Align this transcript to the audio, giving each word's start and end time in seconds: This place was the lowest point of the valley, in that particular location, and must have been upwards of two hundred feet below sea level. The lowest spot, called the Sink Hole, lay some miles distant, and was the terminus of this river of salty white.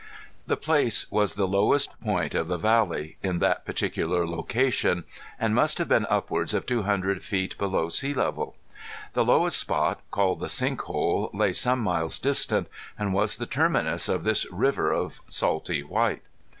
This 0.47 0.57
place 0.57 1.11
was 1.11 1.35
the 1.35 1.47
lowest 1.47 1.91
point 2.01 2.33
of 2.33 2.47
the 2.47 2.57
valley, 2.57 3.17
in 3.21 3.37
that 3.37 3.65
particular 3.65 4.25
location, 4.27 5.03
and 5.37 5.53
must 5.53 5.77
have 5.77 5.87
been 5.87 6.07
upwards 6.09 6.55
of 6.55 6.65
two 6.65 6.81
hundred 6.81 7.21
feet 7.23 7.55
below 7.59 7.87
sea 7.87 8.15
level. 8.15 8.55
The 9.13 9.23
lowest 9.23 9.59
spot, 9.59 10.01
called 10.09 10.39
the 10.39 10.49
Sink 10.49 10.81
Hole, 10.81 11.29
lay 11.35 11.53
some 11.53 11.81
miles 11.81 12.17
distant, 12.17 12.67
and 12.97 13.13
was 13.13 13.37
the 13.37 13.45
terminus 13.45 14.09
of 14.09 14.23
this 14.23 14.51
river 14.51 14.91
of 14.91 15.21
salty 15.27 15.83
white. 15.83 16.23